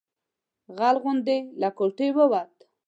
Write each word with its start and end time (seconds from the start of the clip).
غل 0.77 0.95
غوندې 1.01 1.37
له 1.61 1.69
کوټې 1.77 2.07
ووت. 2.17 2.53